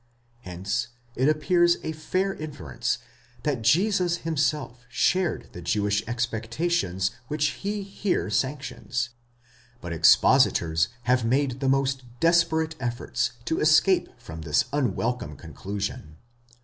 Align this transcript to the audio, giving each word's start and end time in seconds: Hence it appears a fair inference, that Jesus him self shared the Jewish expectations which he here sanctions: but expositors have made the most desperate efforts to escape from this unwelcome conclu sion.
Hence 0.39 0.87
it 1.15 1.29
appears 1.29 1.77
a 1.83 1.91
fair 1.91 2.33
inference, 2.33 2.97
that 3.43 3.61
Jesus 3.61 4.17
him 4.25 4.35
self 4.35 4.83
shared 4.89 5.49
the 5.51 5.61
Jewish 5.61 6.01
expectations 6.07 7.11
which 7.27 7.49
he 7.61 7.83
here 7.83 8.31
sanctions: 8.31 9.09
but 9.79 9.93
expositors 9.93 10.87
have 11.03 11.23
made 11.23 11.59
the 11.59 11.69
most 11.69 12.01
desperate 12.19 12.73
efforts 12.79 13.33
to 13.45 13.59
escape 13.59 14.09
from 14.19 14.41
this 14.41 14.65
unwelcome 14.73 15.37
conclu 15.37 15.79
sion. 15.79 16.17